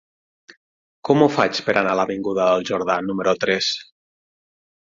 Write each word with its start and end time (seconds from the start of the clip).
Com 1.09 1.25
ho 1.25 1.27
faig 1.35 1.59
per 1.67 1.75
anar 1.81 1.93
a 1.97 1.99
l'avinguda 2.01 2.49
del 2.53 2.67
Jordà 2.71 2.99
número 3.11 3.37
tres? 3.45 3.73